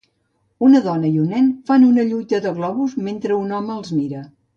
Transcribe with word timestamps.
Una 0.67 0.79
dona 0.85 1.11
i 1.17 1.19
un 1.23 1.27
nen 1.33 1.49
fan 1.67 1.85
una 1.87 2.05
lluita 2.13 2.39
de 2.47 2.53
globus 2.61 2.97
mentre 3.09 3.37
un 3.43 3.55
home 3.59 3.75
els 3.77 3.93
mira. 3.99 4.25